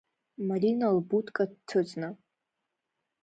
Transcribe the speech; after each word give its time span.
Марина 0.47 0.87
лбудка 0.95 1.43
дҭыҵны. 1.49 2.09